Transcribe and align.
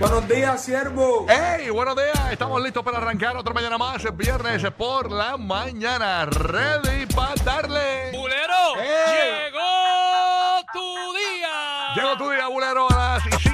Buenos 0.00 0.26
días, 0.26 0.64
siervo. 0.64 1.26
¡Hey! 1.28 1.68
Buenos 1.68 1.94
días, 1.94 2.32
estamos 2.32 2.62
listos 2.62 2.82
para 2.82 2.96
arrancar 2.96 3.36
otra 3.36 3.52
mañana 3.52 3.76
más, 3.76 4.02
es 4.02 4.16
viernes 4.16 4.62
por 4.70 5.12
la 5.12 5.36
mañana, 5.36 6.24
ready 6.24 7.04
para 7.14 7.34
darle. 7.44 8.10
¡Bulero! 8.10 8.76
¡Llegó 8.76 10.64
tu 10.72 11.12
día! 11.12 11.94
Llegó 11.94 12.16
tu 12.16 12.30
día, 12.30 12.46
bulero, 12.48 12.88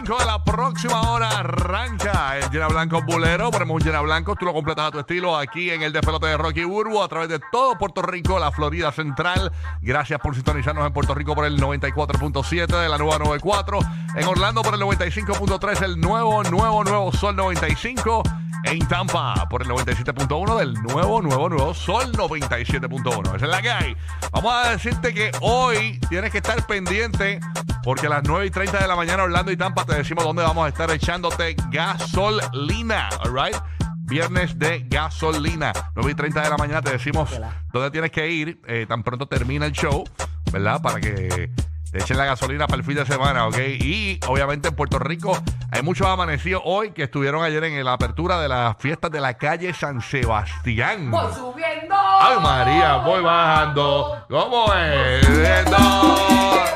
a 0.06 0.08
las 0.08 0.18
5 0.18 0.18
de 0.18 0.26
la 0.26 0.44
próxima 0.44 1.10
hora 1.10 1.28
arranca 1.28 2.38
el 2.38 2.48
Llena 2.50 2.68
Blanco 2.68 3.02
Bulero. 3.02 3.50
Ponemos 3.50 3.74
un 3.74 3.82
Llena 3.82 4.00
Blanco, 4.02 4.36
tú 4.36 4.44
lo 4.44 4.52
completas 4.52 4.86
a 4.86 4.90
tu 4.92 4.98
estilo 5.00 5.36
aquí 5.36 5.70
en 5.70 5.82
el 5.82 5.92
despelote 5.92 6.26
de 6.26 6.36
Rocky 6.36 6.64
Burbu 6.64 7.02
a 7.02 7.08
través 7.08 7.28
de 7.28 7.40
todo 7.50 7.76
Puerto 7.76 8.02
Rico, 8.02 8.38
la 8.38 8.52
Florida 8.52 8.92
Central. 8.92 9.50
Gracias 9.82 10.20
por 10.20 10.34
sintonizarnos 10.34 10.86
en 10.86 10.92
Puerto 10.92 11.14
Rico 11.14 11.34
por 11.34 11.44
el 11.44 11.60
94.7 11.60 12.66
de 12.66 12.88
la 12.88 12.98
nueva 12.98 13.18
94. 13.18 13.80
En 14.16 14.26
Orlando 14.26 14.62
por 14.62 14.74
el 14.74 14.80
95.3, 14.80 15.82
el 15.82 16.00
nuevo, 16.00 16.42
nuevo, 16.44 16.84
nuevo 16.84 17.12
Sol 17.12 17.34
95. 17.34 18.22
En 18.66 18.80
Tampa 18.88 19.48
por 19.48 19.62
el 19.62 19.68
97.1 19.68 20.58
del 20.58 20.74
nuevo, 20.74 21.22
nuevo, 21.22 21.48
nuevo 21.48 21.72
Sol 21.72 22.10
97.1. 22.12 23.36
Esa 23.36 23.44
es 23.44 23.50
la 23.50 23.62
que 23.62 23.70
hay. 23.70 23.96
Vamos 24.32 24.52
a 24.52 24.70
decirte 24.70 25.14
que 25.14 25.30
hoy 25.40 26.00
tienes 26.08 26.32
que 26.32 26.38
estar 26.38 26.66
pendiente 26.66 27.38
porque 27.84 28.06
a 28.06 28.10
las 28.10 28.24
9 28.24 28.46
y 28.46 28.50
30 28.50 28.78
de 28.78 28.88
la 28.88 28.96
mañana 28.96 29.22
Orlando 29.22 29.52
y 29.52 29.56
Tampa 29.56 29.84
te 29.84 29.94
decimos 29.94 30.24
dónde 30.24 30.42
vamos 30.42 30.66
a 30.66 30.68
estar 30.68 30.90
echándote 30.90 31.54
gasolina. 31.70 33.08
All 33.24 33.32
right? 33.32 33.56
Viernes 33.98 34.58
de 34.58 34.84
gasolina. 34.88 35.72
9 35.94 36.10
y 36.10 36.14
30 36.14 36.42
de 36.42 36.50
la 36.50 36.56
mañana 36.56 36.82
te 36.82 36.90
decimos 36.90 37.30
dónde 37.72 37.90
tienes 37.92 38.10
que 38.10 38.28
ir. 38.28 38.60
eh, 38.66 38.86
tan 38.88 39.04
pronto 39.04 39.26
termina 39.26 39.66
el 39.66 39.72
show, 39.72 40.02
¿verdad? 40.50 40.82
Para 40.82 41.00
que 41.00 41.50
echen 41.98 42.16
la 42.16 42.24
gasolina 42.24 42.66
para 42.66 42.78
el 42.78 42.84
fin 42.84 42.96
de 42.96 43.06
semana, 43.06 43.46
¿ok? 43.46 43.58
Y 43.80 44.20
obviamente 44.26 44.68
en 44.68 44.74
Puerto 44.74 44.98
Rico 44.98 45.36
hay 45.70 45.82
muchos 45.82 46.06
amanecidos 46.06 46.62
hoy 46.64 46.90
que 46.92 47.04
estuvieron 47.04 47.42
ayer 47.44 47.62
en 47.64 47.84
la 47.84 47.92
apertura 47.94 48.40
de 48.40 48.48
las 48.48 48.76
fiestas 48.78 49.10
de 49.10 49.20
la 49.20 49.34
calle 49.34 49.72
San 49.74 50.00
Sebastián. 50.00 51.10
Voy 51.10 51.32
subiendo. 51.34 51.94
¡Ay, 52.20 52.36
María! 52.42 52.96
Voy 52.98 53.22
bajando. 53.22 54.24
¿Cómo 54.28 54.72
es? 54.74 55.26
Subiendo, 55.26 55.76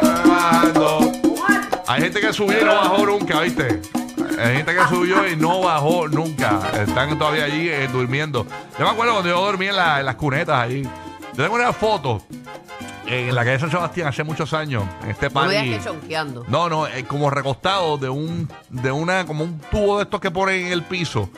voy 0.00 0.30
bajando. 0.30 1.12
Hay 1.86 2.02
gente 2.02 2.20
que 2.20 2.32
subió 2.32 2.60
y 2.60 2.64
no 2.64 2.74
bajó 2.76 3.06
nunca, 3.06 3.40
¿viste? 3.40 3.80
Hay 4.38 4.56
gente 4.56 4.74
que 4.74 4.86
subió 4.88 5.28
y 5.28 5.36
no 5.36 5.60
bajó 5.60 6.08
nunca. 6.08 6.60
Están 6.80 7.18
todavía 7.18 7.44
allí 7.44 7.68
eh, 7.68 7.88
durmiendo. 7.88 8.46
Yo 8.78 8.84
me 8.84 8.90
acuerdo 8.90 9.12
cuando 9.14 9.28
yo 9.28 9.40
dormía 9.40 9.70
en, 9.70 9.76
la- 9.76 10.00
en 10.00 10.06
las 10.06 10.14
cunetas 10.14 10.56
ahí. 10.60 10.82
Yo 11.34 11.42
tengo 11.44 11.54
una 11.56 11.72
foto 11.72 12.22
en 13.10 13.34
la 13.34 13.44
calle 13.44 13.58
San 13.58 13.70
Sebastián 13.70 14.08
hace 14.08 14.22
muchos 14.24 14.52
años, 14.54 14.84
en 15.02 15.10
este 15.10 15.26
No 15.26 15.32
party. 15.32 15.54
que 15.70 15.80
chonqueando. 15.82 16.44
No, 16.48 16.68
no, 16.68 16.86
eh, 16.86 17.04
como 17.04 17.28
recostado 17.30 17.98
de 17.98 18.08
un, 18.08 18.48
de 18.68 18.90
una, 18.92 19.26
como 19.26 19.44
un 19.44 19.58
tubo 19.70 19.98
de 19.98 20.04
estos 20.04 20.20
que 20.20 20.30
ponen 20.30 20.66
en 20.66 20.72
el 20.72 20.82
piso. 20.82 21.28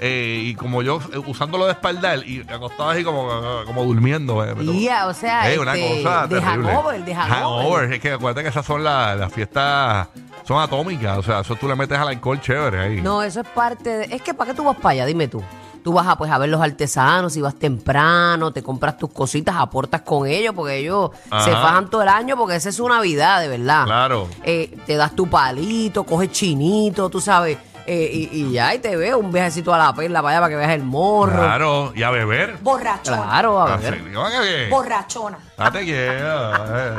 Eh, 0.00 0.40
y 0.46 0.54
como 0.56 0.82
yo 0.82 0.98
eh, 1.12 1.18
usándolo 1.18 1.66
de 1.66 1.72
espaldar 1.72 2.18
y 2.26 2.40
acostado 2.40 2.90
así 2.90 3.04
como, 3.04 3.28
como 3.64 3.84
durmiendo. 3.84 4.44
eh, 4.44 4.54
Ya, 4.82 5.06
o 5.06 5.14
sea, 5.14 5.48
Ey, 5.50 5.56
una 5.56 5.74
este, 5.76 6.02
cosa 6.02 6.26
de 6.26 6.40
terrible. 6.40 6.68
hangover, 6.72 7.04
de 7.04 7.14
hangover. 7.14 7.92
Es 7.92 8.00
que 8.00 8.10
acuérdate 8.12 8.42
que 8.42 8.48
esas 8.48 8.66
son 8.66 8.82
las, 8.82 9.16
las 9.18 9.32
fiestas, 9.32 10.08
son 10.46 10.60
atómicas. 10.60 11.16
O 11.18 11.22
sea, 11.22 11.40
eso 11.40 11.54
tú 11.56 11.68
le 11.68 11.76
metes 11.76 11.96
al 11.98 12.08
alcohol 12.08 12.40
chévere 12.40 12.80
ahí. 12.80 13.00
No, 13.02 13.22
eso 13.22 13.40
es 13.40 13.48
parte 13.48 13.88
de... 13.98 14.14
Es 14.16 14.20
que 14.20 14.34
¿para 14.34 14.50
qué 14.50 14.56
tú 14.56 14.64
vas 14.64 14.76
para 14.76 14.90
allá? 14.90 15.06
Dime 15.06 15.28
tú. 15.28 15.42
Tú 15.84 15.92
vas 15.92 16.06
a, 16.06 16.16
pues, 16.16 16.30
a 16.30 16.38
ver 16.38 16.48
los 16.48 16.62
artesanos, 16.62 17.34
si 17.34 17.42
vas 17.42 17.56
temprano, 17.56 18.52
te 18.52 18.62
compras 18.62 18.96
tus 18.96 19.10
cositas, 19.10 19.54
aportas 19.58 20.00
con 20.00 20.26
ellos, 20.26 20.54
porque 20.56 20.78
ellos 20.78 21.10
Ajá. 21.28 21.44
se 21.44 21.50
fajan 21.50 21.90
todo 21.90 22.00
el 22.00 22.08
año, 22.08 22.38
porque 22.38 22.56
esa 22.56 22.70
es 22.70 22.76
su 22.76 22.88
Navidad, 22.88 23.42
de 23.42 23.48
verdad. 23.48 23.84
Claro. 23.84 24.26
Eh, 24.44 24.74
te 24.86 24.96
das 24.96 25.14
tu 25.14 25.26
palito, 25.26 26.04
coges 26.04 26.32
chinito, 26.32 27.10
tú 27.10 27.20
sabes, 27.20 27.58
eh, 27.86 28.10
y, 28.12 28.28
y 28.44 28.52
ya, 28.52 28.74
y 28.74 28.78
te 28.78 28.96
veo 28.96 29.18
un 29.18 29.30
viajecito 29.32 29.72
a 29.74 29.78
la 29.78 29.94
perla 29.94 30.22
para 30.22 30.32
allá 30.36 30.40
para 30.40 30.50
que 30.50 30.56
veas 30.56 30.70
el 30.72 30.82
morro. 30.84 31.38
Claro, 31.42 31.92
y 31.94 32.02
a 32.02 32.10
beber. 32.10 32.56
Borrachona. 32.62 33.22
Claro, 33.22 33.60
a 33.60 33.74
Así, 33.74 33.84
ver. 33.90 34.12
¿cómo 34.14 34.26
que 34.30 34.40
bien? 34.40 34.70
Borrachona. 34.70 35.38
Date 35.56 35.84
quieto. 35.84 36.54
eh. 36.76 36.94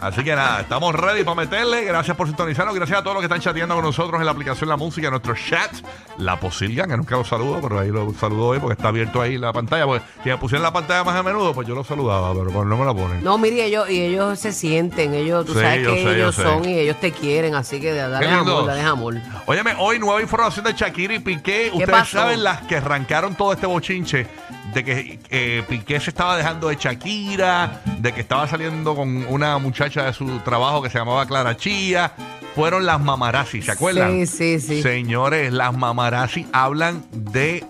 Así 0.00 0.24
que 0.24 0.34
nada, 0.34 0.60
estamos 0.62 0.94
ready 0.94 1.22
para 1.22 1.36
meterle. 1.36 1.84
Gracias 1.84 2.16
por 2.16 2.26
sintonizarnos. 2.26 2.74
Gracias 2.74 2.98
a 2.98 3.02
todos 3.02 3.14
los 3.14 3.20
que 3.22 3.26
están 3.26 3.40
chateando 3.40 3.74
con 3.76 3.84
nosotros 3.84 4.18
en 4.20 4.26
la 4.26 4.32
aplicación 4.32 4.68
La 4.68 4.76
Música, 4.76 5.06
en 5.06 5.12
nuestro 5.12 5.34
chat. 5.34 5.70
La 6.18 6.38
Posilgan, 6.40 6.90
que 6.90 6.96
nunca 6.96 7.16
lo 7.16 7.24
saludo, 7.24 7.60
pero 7.62 7.78
ahí 7.78 7.88
lo 7.88 8.12
saludo 8.14 8.48
hoy 8.48 8.58
porque 8.58 8.74
está 8.74 8.88
abierto 8.88 9.20
ahí 9.22 9.38
la 9.38 9.52
pantalla. 9.52 9.86
Porque 9.86 10.02
si 10.24 10.28
me 10.28 10.36
pusieran 10.38 10.62
la 10.64 10.72
pantalla 10.72 11.04
más 11.04 11.14
a 11.16 11.22
menudo, 11.22 11.54
pues 11.54 11.66
yo 11.68 11.74
lo 11.76 11.84
saludaba, 11.84 12.32
pero 12.32 12.50
pues 12.50 12.66
no 12.66 12.76
me 12.76 12.84
la 12.84 12.92
ponen. 12.92 13.22
No, 13.22 13.38
mire, 13.38 13.64
ellos, 13.64 13.88
y 13.88 14.00
ellos 14.02 14.38
se 14.40 14.52
sienten, 14.52 15.14
ellos, 15.14 15.46
tú 15.46 15.52
Sí, 15.54 15.60
sabes 15.60 15.86
que 15.86 16.02
sé, 16.02 16.14
ellos 16.16 16.34
sé. 16.34 16.42
son 16.42 16.64
y 16.68 16.78
ellos 16.80 16.96
te 17.00 17.12
quieren, 17.12 17.54
así 17.54 17.80
que 17.80 17.92
dale 17.94 18.28
amor, 18.28 18.66
dale 18.66 18.82
amor. 18.82 19.14
Óyeme, 19.62 19.80
hoy 19.80 20.00
nueva 20.00 20.20
información 20.20 20.64
de 20.64 20.72
Shakira 20.72 21.14
y 21.14 21.20
Piqué. 21.20 21.70
Ustedes 21.72 21.88
pasó? 21.88 22.18
saben 22.18 22.42
las 22.42 22.62
que 22.62 22.78
arrancaron 22.78 23.36
todo 23.36 23.52
este 23.52 23.66
bochinche 23.66 24.26
de 24.74 24.84
que 24.84 25.20
eh, 25.30 25.62
Piqué 25.68 26.00
se 26.00 26.10
estaba 26.10 26.36
dejando 26.36 26.66
de 26.66 26.74
Shakira, 26.74 27.80
de 27.98 28.12
que 28.12 28.22
estaba 28.22 28.48
saliendo 28.48 28.96
con 28.96 29.24
una 29.26 29.58
muchacha 29.58 30.06
de 30.06 30.12
su 30.14 30.40
trabajo 30.40 30.82
que 30.82 30.90
se 30.90 30.98
llamaba 30.98 31.26
Clara 31.26 31.56
Chía. 31.56 32.10
Fueron 32.56 32.86
las 32.86 33.00
mamarazzi, 33.00 33.62
¿se 33.62 33.70
acuerdan? 33.70 34.10
Sí, 34.10 34.26
sí, 34.26 34.58
sí. 34.58 34.82
Señores, 34.82 35.52
las 35.52 35.72
mamarazzi 35.72 36.44
hablan 36.52 37.04
de 37.12 37.64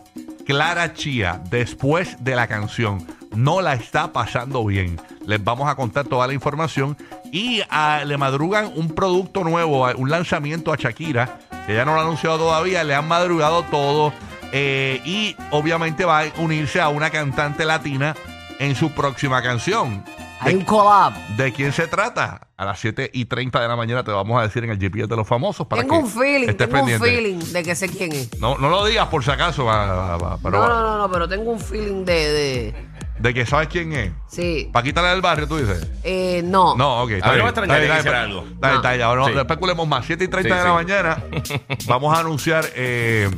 Clara 0.47 0.95
Chía 0.95 1.43
después 1.51 2.25
de 2.25 2.35
la 2.37 2.47
canción. 2.47 3.07
No 3.35 3.61
la 3.61 3.75
está 3.75 4.15
pasando 4.15 4.65
bien. 4.65 4.99
Les 5.27 5.45
vamos 5.45 5.69
a 5.69 5.75
contar 5.75 6.07
toda 6.07 6.27
la 6.27 6.33
información. 6.33 6.97
Y 7.31 7.61
ah, 7.69 8.03
le 8.07 8.17
madrugan 8.17 8.73
un 8.77 8.89
producto 8.89 9.45
nuevo, 9.45 9.87
un 9.95 10.11
lanzamiento 10.11 10.73
a 10.73 10.77
Shakira, 10.77 11.39
ya 11.69 11.85
no 11.85 11.95
lo 11.95 12.01
ha 12.01 12.03
anunciado 12.03 12.39
todavía. 12.39 12.85
Le 12.85 12.95
han 12.95 13.07
madrugado 13.09 13.63
todo. 13.65 14.13
eh, 14.55 15.01
y 15.07 15.35
obviamente 15.51 16.05
va 16.05 16.21
a 16.21 16.25
unirse 16.37 16.81
a 16.81 16.89
una 16.91 17.09
cantante 17.11 17.65
latina 17.65 18.15
en 18.59 18.75
su 18.77 18.91
próxima 18.93 19.43
canción. 19.43 20.05
Hay 20.41 20.55
un 20.55 20.61
¿De, 20.61 20.67
collab. 20.67 21.15
de 21.37 21.53
quién 21.53 21.73
se 21.73 21.87
trata? 21.87 22.49
A 22.57 22.65
las 22.65 22.79
7 22.81 23.11
y 23.15 23.25
30 23.27 23.61
de 23.61 23.69
la 23.69 23.77
mañana 23.77 24.03
te 24.05 24.11
vamos 24.11 24.39
a 24.39 24.43
decir 24.43 24.63
en 24.65 24.71
el 24.71 24.79
GPS 24.79 25.07
de 25.07 25.17
los 25.17 25.27
famosos. 25.27 25.67
Para 25.69 25.83
Tengo 25.83 25.97
que 25.99 26.03
un 26.03 26.11
feeling, 26.11 26.49
estés 26.49 26.57
tengo 26.69 26.83
un 26.83 26.89
pendiente. 26.91 27.07
feeling 27.09 27.53
de 27.53 27.63
que 27.63 27.75
sé 27.77 27.89
quién 27.89 28.13
es. 28.13 28.39
No, 28.41 28.59
no 28.59 28.69
lo 28.69 28.85
digas 28.85 29.07
por 29.09 29.25
si 29.25 29.31
acaso, 29.31 29.65
va- 29.65 29.87
va- 29.87 30.17
va, 30.19 30.39
pero 30.43 30.59
No, 30.59 30.69
no, 30.69 30.83
no, 30.83 30.99
no, 30.99 31.11
pero 31.11 31.29
tengo 31.29 31.51
un 31.51 31.61
feeling 31.61 32.05
de, 32.05 32.33
de 32.33 32.75
de 33.23 33.33
que 33.35 33.47
sabes 33.47 33.69
quién 33.69 33.93
es. 33.93 34.11
sí. 34.31 34.69
Paquita 34.73 35.01
la 35.01 35.11
del 35.11 35.21
barrio, 35.23 35.47
tú 35.47 35.57
dices. 35.59 35.87
Eh, 36.03 36.43
no. 36.45 36.77
No, 36.77 37.03
ok. 37.05 37.11
está 37.13 37.27
A 37.27 37.29
no 37.29 37.35
bien, 37.35 37.45
me 37.45 37.51
extrañaría 37.51 37.93
que 37.95 37.99
hiciera 38.01 38.23
algo. 38.23 38.41
Está 38.53 38.67
bien, 38.69 38.77
está 38.77 38.91
bien, 38.91 39.03
ahora 39.03 39.21
no- 39.21 39.27
Sí. 39.29 39.35
no 39.35 39.41
especulemos 39.43 39.89
más. 39.89 40.05
7 40.07 40.25
y 40.25 40.29
30 40.29 40.55
Sí, 40.55 40.59
de 40.59 40.65
la 40.65 40.71
sí. 40.71 40.75
mañana 40.75 41.25
vamos 41.87 42.17
a 42.17 42.21
anunciar, 42.21 42.65
eh, 42.75 43.31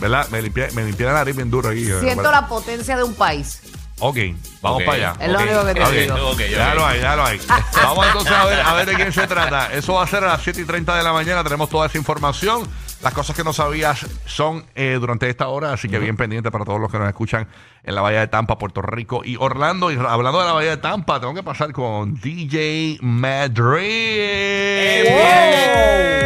¿verdad? 0.00 0.28
Me 0.30 0.40
limpié, 0.42 0.70
me 0.72 0.84
limpié 0.84 1.06
la 1.06 1.12
nariz 1.14 1.34
bien 1.34 1.50
duro 1.50 1.70
aquí. 1.70 1.84
Siento 1.84 2.30
la 2.30 2.46
potencia 2.46 2.96
de 2.96 3.02
un 3.02 3.14
país. 3.14 3.60
Ok, 4.04 4.16
vamos 4.60 4.82
para 4.84 4.96
allá. 4.96 5.12
Es 5.20 5.30
lo 5.30 5.38
único 5.40 5.64
que 5.66 5.74
te 5.74 5.82
Ok. 5.84 5.90
digo. 5.90 6.14
Ok, 6.14 6.32
ok. 6.34 6.40
Ya 6.50 6.74
lo 6.74 6.86
hay, 6.86 7.00
ya 7.00 7.14
lo 7.16 7.24
hay. 7.24 7.40
Vamos 7.82 8.06
entonces 8.06 8.32
a 8.32 8.44
ver, 8.46 8.60
a 8.60 8.74
ver 8.74 8.86
de 8.86 8.94
quién 8.94 9.12
se 9.12 9.26
trata. 9.26 9.72
Eso 9.72 9.94
va 9.94 10.02
a 10.04 10.06
ser 10.08 10.24
a 10.24 10.28
las 10.28 10.42
7 10.42 10.60
y 10.60 10.64
30 10.64 10.96
de 10.96 11.02
la 11.04 11.12
mañana. 11.12 11.42
Tenemos 11.44 11.68
toda 11.68 11.86
esa 11.86 11.98
información. 11.98 12.68
Las 13.02 13.14
cosas 13.14 13.34
que 13.34 13.42
no 13.42 13.52
sabías 13.52 14.06
son 14.26 14.64
eh, 14.76 14.96
durante 15.00 15.28
esta 15.28 15.48
hora, 15.48 15.72
así 15.72 15.88
que 15.88 15.98
bien 15.98 16.16
pendiente 16.16 16.52
para 16.52 16.64
todos 16.64 16.78
los 16.80 16.88
que 16.88 17.00
nos 17.00 17.08
escuchan 17.08 17.48
en 17.82 17.96
la 17.96 18.00
Bahía 18.00 18.20
de 18.20 18.28
Tampa, 18.28 18.58
Puerto 18.58 18.80
Rico 18.80 19.22
y 19.24 19.34
Orlando. 19.40 19.90
Y 19.90 19.96
hablando 19.96 20.38
de 20.38 20.46
la 20.46 20.52
Bahía 20.52 20.70
de 20.70 20.76
Tampa, 20.76 21.18
tengo 21.18 21.34
que 21.34 21.42
pasar 21.42 21.72
con 21.72 22.14
DJ 22.14 22.98
Madrid. 23.00 23.82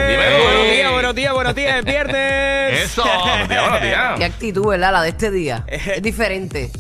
Dímelo. 0.07 0.45
Buenos 0.45 0.71
días, 0.71 0.93
buenos 0.93 1.15
días, 1.15 1.33
buenos 1.33 1.55
días, 1.55 1.79
es 1.79 1.85
viernes. 1.87 2.83
Eso. 2.83 3.05
Buenos 3.05 3.49
días, 3.49 3.63
buenos 3.63 3.81
días. 3.83 4.15
Qué 4.19 4.25
actitud, 4.27 4.67
¿verdad? 4.67 4.93
La 4.93 5.01
de 5.01 5.09
este 5.09 5.31
día. 5.31 5.65
Es 5.69 6.03
diferente. 6.03 6.71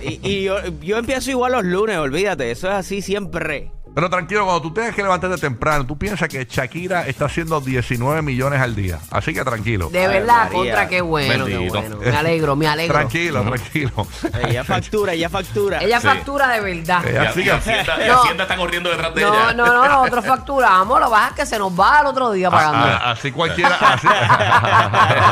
Y, 0.00 0.18
y 0.26 0.44
yo, 0.44 0.66
yo 0.80 0.96
empiezo 0.96 1.30
igual 1.30 1.52
los 1.52 1.64
lunes, 1.64 1.98
olvídate, 1.98 2.50
eso 2.50 2.68
es 2.68 2.74
así 2.74 3.02
siempre. 3.02 3.70
Pero 3.94 4.08
tranquilo, 4.08 4.44
cuando 4.44 4.62
tú 4.62 4.72
tengas 4.72 4.94
que 4.94 5.02
levantarte 5.02 5.36
temprano, 5.38 5.84
tú 5.86 5.98
piensas 5.98 6.28
que 6.28 6.46
Shakira 6.48 7.06
está 7.06 7.26
haciendo 7.26 7.60
19 7.60 8.22
millones 8.22 8.60
al 8.60 8.74
día. 8.74 8.98
Así 9.10 9.34
que 9.34 9.44
tranquilo. 9.44 9.90
De 9.90 10.08
verdad, 10.08 10.44
María. 10.44 10.50
contra 10.56 10.88
qué 10.88 11.00
bueno, 11.02 11.44
qué 11.46 11.58
bueno. 11.68 11.96
Me 11.98 12.16
alegro, 12.16 12.56
me 12.56 12.66
alegro. 12.68 12.94
Tranquilo, 12.94 13.42
tranquilo. 13.42 14.06
Ella 14.48 14.64
factura, 14.64 15.12
ella 15.12 15.28
factura. 15.28 15.78
Ella 15.82 16.00
Sí. 16.00 16.06
factura 16.06 16.48
de 16.48 16.60
verdad. 16.60 17.06
Ella 17.06 17.32
y 17.36 17.48
Hacienda, 17.48 18.04
y 18.04 18.08
No. 18.08 18.20
Hacienda 18.22 18.42
está 18.44 18.56
corriendo 18.56 18.90
detrás 18.90 19.14
de 19.14 19.20
No, 19.22 19.34
ella. 19.34 19.52
no, 19.54 19.66
no, 19.66 19.86
nosotros 19.88 20.24
facturamos, 20.26 21.00
lo 21.00 21.14
es 21.14 21.32
que 21.36 21.46
se 21.46 21.58
nos 21.58 21.78
va 21.78 21.98
al 22.00 22.06
otro 22.06 22.32
día 22.32 22.50
pagando. 22.50 22.78
a- 22.86 22.96
a- 22.96 23.10
así 23.12 23.30
cualquiera. 23.30 23.76
Así, 23.76 24.06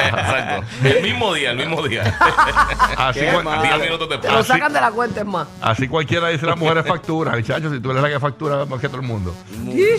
Exacto. 0.09 0.67
El 0.85 1.03
mismo 1.03 1.35
día, 1.35 1.51
el 1.53 1.57
mismo 1.57 1.83
día. 1.83 2.03
así, 2.99 3.21
Qué 3.21 3.27
cual- 3.33 3.45
mal. 3.45 3.63
Diez 3.63 3.81
minutos 3.81 4.09
Te 4.21 4.29
lo 4.31 4.39
así- 4.39 4.49
sacan 4.49 4.73
de 4.73 4.81
la 4.81 4.91
cuenta, 4.91 5.21
es 5.21 5.27
más. 5.27 5.47
así 5.61 5.89
cualquiera 5.89 6.29
dice 6.29 6.47
las 6.47 6.57
mujeres 6.59 6.87
factura. 6.87 7.33
Muchachos, 7.33 7.73
si 7.73 7.81
tú 7.81 7.91
eres 7.91 8.03
la 8.03 8.09
que 8.09 8.21
factura 8.21 8.50
más 8.67 8.81
que 8.81 8.89
todo 8.89 9.01
el 9.01 9.07
mundo. 9.07 9.35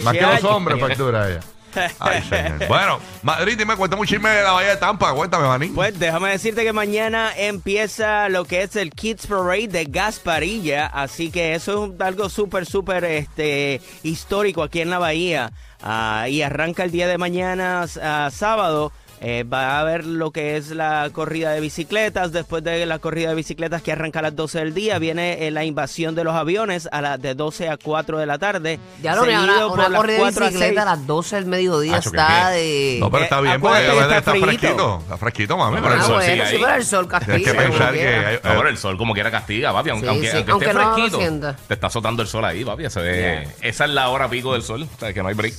Más 0.03 0.13
que 0.13 0.21
los 0.21 0.44
hombres 0.44 0.80
factura 0.80 1.30
ella. 1.30 1.42
Ay, 2.00 2.21
señor. 2.24 2.68
Bueno, 2.68 3.00
Madrid, 3.24 3.56
dime, 3.57 3.75
cuéntame 3.75 4.01
un 4.01 4.07
chisme 4.07 4.30
de 4.30 4.44
la 4.44 4.51
Bahía 4.51 4.71
de 4.71 4.77
Tampa. 4.77 5.13
Cuéntame, 5.13 5.48
Manín. 5.48 5.74
Pues 5.74 5.98
déjame 5.98 6.30
decirte 6.31 6.63
que 6.63 6.74
mañana 6.74 7.31
empieza 7.36 8.30
lo 8.30 8.45
que 8.45 8.63
es 8.63 8.75
el 8.75 8.92
Kids 8.92 9.27
Parade 9.27 9.68
de 9.68 9.86
Gasparilla, 9.86 10.88
así 10.88 11.31
que 11.31 11.56
eso 11.56 11.86
es 11.86 12.01
algo 12.01 12.30
súper, 12.30 12.65
súper 12.65 13.06
este, 13.06 13.81
histórico 14.03 14.63
aquí 14.63 14.81
en 14.81 14.89
la 14.89 15.00
bahía. 15.00 15.51
Ah, 15.81 16.27
y 16.30 16.42
arranca 16.42 16.83
el 16.83 16.92
día 16.92 17.07
de 17.07 17.18
mañana, 17.18 17.86
ah, 18.01 18.30
sábado. 18.31 18.92
Eh, 19.23 19.44
va 19.44 19.77
a 19.77 19.79
haber 19.81 20.03
lo 20.03 20.31
que 20.31 20.57
es 20.57 20.71
la 20.71 21.07
corrida 21.13 21.51
de 21.51 21.59
bicicletas. 21.59 22.31
Después 22.31 22.63
de 22.63 22.85
la 22.88 22.97
corrida 22.97 23.29
de 23.29 23.35
bicicletas 23.35 23.83
que 23.83 23.91
arranca 23.91 24.18
a 24.18 24.23
las 24.23 24.35
12 24.35 24.57
del 24.59 24.73
día, 24.73 24.97
viene 24.97 25.45
eh, 25.45 25.51
la 25.51 25.63
invasión 25.63 26.15
de 26.15 26.23
los 26.23 26.33
aviones 26.33 26.89
a 26.91 27.01
las 27.01 27.21
de 27.21 27.35
12 27.35 27.69
a 27.69 27.77
4 27.77 28.18
de 28.18 28.25
la 28.25 28.39
tarde. 28.39 28.79
Ya 29.03 29.15
lo 29.15 29.21
una, 29.23 29.68
una 29.68 29.89
las 29.89 30.00
corrida 30.00 30.15
de 30.15 30.19
4 30.21 30.45
a 30.45 30.47
bicicleta 30.50 30.81
a 30.81 30.85
6. 30.85 30.97
las 30.97 31.07
12 31.07 31.35
del 31.35 31.45
mediodía 31.45 31.97
Acho, 31.97 32.09
está 32.09 32.50
de. 32.50 32.97
No, 33.00 33.12
pero 33.12 33.23
está 33.25 33.38
Eh, 33.38 33.41
bien 33.44 33.62
porque 33.62 33.77
está, 33.88 34.18
está 34.18 34.31
fresquito. 34.35 35.00
Está 35.03 35.18
fresquito, 35.18 35.57
mami. 35.57 35.75
No, 35.75 35.81
pero 35.83 35.94
Ah, 35.94 35.97
el 35.97 36.03
sol 36.03 36.15
bueno, 36.15 36.44
sí, 36.47 36.57
pero 36.59 36.75
el 36.75 36.85
sol 36.85 37.07
castiga. 37.07 37.35
Tienes 37.38 37.51
que 37.53 37.57
como 37.57 37.69
pensar 37.69 37.94
quiera. 37.94 38.09
que 38.21 38.25
hay- 38.25 38.35
No, 38.35 38.41
pero 38.57 38.69
el 38.69 38.77
sol 38.77 38.97
como 38.97 39.13
quiera 39.13 39.29
castiga, 39.31 39.71
papi. 39.71 39.89
Aunque, 39.91 40.07
Sí, 40.07 40.09
aunque, 40.12 40.31
sí, 40.31 40.38
aunque 40.38 40.51
aunque 40.51 40.65
esté 40.65 40.79
no 40.79 40.94
fresquito, 40.95 41.56
te 41.67 41.74
está 41.75 41.88
azotando 41.88 42.21
el 42.24 42.27
sol 42.27 42.44
ahí, 42.44 42.65
papi. 42.65 42.85
Eso 42.85 43.03
es- 43.03 43.47
Esa 43.62 43.85
es 43.85 43.91
la 43.91 44.09
hora 44.09 44.27
pico 44.29 44.53
del 44.53 44.63
sol. 44.63 44.88
O 44.95 45.00
sea, 45.00 45.13
que 45.13 45.21
no 45.21 45.29
hay 45.29 45.35
break. 45.35 45.53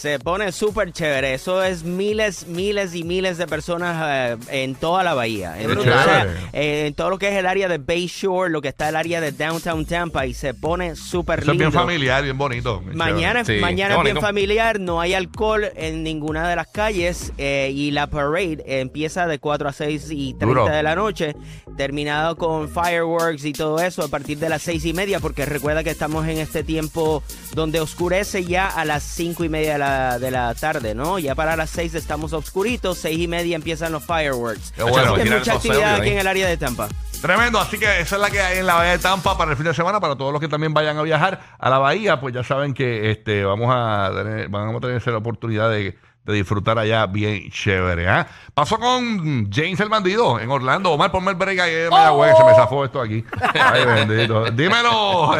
Se 0.00 0.18
pone 0.18 0.50
súper 0.50 0.92
chévere. 0.92 1.34
Eso 1.34 1.62
es 1.62 1.84
miles, 1.84 2.46
miles 2.46 2.94
y 2.94 3.04
miles 3.04 3.36
de 3.36 3.46
personas 3.46 4.38
eh, 4.50 4.62
en 4.62 4.74
toda 4.74 5.02
la 5.02 5.12
bahía. 5.12 5.60
En, 5.60 5.66
Qué 5.68 5.76
o 5.76 5.82
sea, 5.82 6.04
chévere. 6.22 6.40
eh, 6.54 6.86
en 6.86 6.94
todo 6.94 7.10
lo 7.10 7.18
que 7.18 7.28
es 7.28 7.34
el 7.34 7.44
área 7.44 7.68
de 7.68 7.76
Bay 7.76 8.06
Shore, 8.06 8.48
lo 8.50 8.62
que 8.62 8.68
está 8.68 8.88
el 8.88 8.96
área 8.96 9.20
de 9.20 9.30
Downtown 9.32 9.84
Tampa 9.84 10.24
y 10.24 10.32
se 10.32 10.54
pone 10.54 10.96
súper 10.96 11.40
Eso 11.40 11.50
es 11.50 11.58
lindo. 11.58 11.70
bien 11.70 11.72
familiar, 11.72 12.22
bien 12.24 12.38
bonito. 12.38 12.80
bien 12.80 12.96
Mañana, 12.96 13.44
Sí, 13.44 13.58
mañana 13.60 13.96
es 13.98 14.02
bien 14.04 14.18
familiar, 14.22 14.80
no 14.80 15.02
hay 15.02 15.12
alcohol 15.12 15.66
en 15.76 16.02
ninguna 16.02 16.48
de 16.48 16.56
las 16.56 16.68
calles 16.68 17.34
eh, 17.36 17.70
y 17.74 17.90
la 17.90 18.06
parade 18.06 18.62
empieza 18.80 19.26
de 19.26 19.38
4 19.38 19.68
a 19.68 19.72
6 19.74 20.06
y 20.12 20.32
30 20.32 20.46
Duro. 20.46 20.64
de 20.64 20.82
la 20.82 20.94
noche, 20.94 21.36
terminado 21.76 22.36
con 22.36 22.70
fireworks 22.70 23.44
y 23.44 23.52
todo 23.52 23.78
eso 23.80 24.02
a 24.02 24.08
partir 24.08 24.38
de 24.38 24.48
las 24.48 24.62
6 24.62 24.82
y 24.86 24.92
media, 24.94 25.20
porque 25.20 25.44
recuerda 25.44 25.84
que 25.84 25.90
estamos 25.90 26.26
en 26.26 26.38
este 26.38 26.64
tiempo 26.64 27.22
donde 27.54 27.80
oscurece 27.80 28.46
ya 28.46 28.66
a 28.66 28.86
las 28.86 29.02
5 29.02 29.44
y 29.44 29.48
media 29.50 29.72
de 29.74 29.78
la, 29.78 29.89
de 30.18 30.30
la 30.30 30.54
tarde, 30.54 30.94
¿no? 30.94 31.18
Ya 31.18 31.34
para 31.34 31.56
las 31.56 31.70
6 31.70 31.94
estamos 31.94 32.32
oscuritos, 32.32 32.98
6 32.98 33.18
y 33.18 33.28
media 33.28 33.56
empiezan 33.56 33.92
los 33.92 34.04
fireworks. 34.04 34.72
Qué 34.72 34.82
bueno. 34.82 35.14
Así 35.14 35.24
que 35.24 35.30
mucha 35.30 35.52
actividad 35.54 35.94
aquí 35.96 36.10
en 36.10 36.18
el 36.18 36.26
área 36.26 36.48
de 36.48 36.56
Tampa. 36.56 36.88
Tremendo, 37.20 37.60
así 37.60 37.78
que 37.78 38.00
esa 38.00 38.16
es 38.16 38.22
la 38.22 38.30
que 38.30 38.40
hay 38.40 38.58
en 38.58 38.66
la 38.66 38.74
Bahía 38.76 38.92
de 38.92 38.98
Tampa 38.98 39.36
para 39.36 39.50
el 39.50 39.56
fin 39.58 39.66
de 39.66 39.74
semana, 39.74 40.00
para 40.00 40.16
todos 40.16 40.32
los 40.32 40.40
que 40.40 40.48
también 40.48 40.72
vayan 40.72 40.96
a 40.96 41.02
viajar 41.02 41.40
a 41.58 41.68
la 41.68 41.78
Bahía, 41.78 42.18
pues 42.18 42.34
ya 42.34 42.42
saben 42.42 42.72
que 42.72 43.10
este 43.10 43.44
vamos 43.44 43.68
a 43.70 44.10
tener, 44.14 44.48
vamos 44.48 44.76
a 44.76 44.80
tener 44.80 45.06
la 45.06 45.18
oportunidad 45.18 45.70
de, 45.70 45.98
de 46.30 46.36
disfrutar 46.36 46.78
allá 46.78 47.06
bien 47.06 47.50
chévere. 47.50 48.08
¿ah? 48.08 48.26
Pasó 48.54 48.78
con 48.78 49.50
James 49.50 49.78
el 49.80 49.88
bandido 49.88 50.40
en 50.40 50.50
Orlando. 50.50 50.90
Omar, 50.92 51.10
ponme 51.10 51.30
el 51.32 51.36
break 51.36 51.58
ahí 51.60 51.74
de 51.74 51.90
Mayagüez, 51.90 52.36
se 52.36 52.44
me 52.44 52.54
zafó 52.54 52.84
esto 52.84 53.00
aquí. 53.00 53.24
Ay, 53.54 53.84
bendito. 53.84 54.50
Dímelo. 54.50 55.32